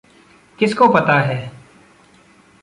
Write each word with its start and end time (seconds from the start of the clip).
किसको 0.59 0.87
पता 0.87 1.19
है? 1.19 1.51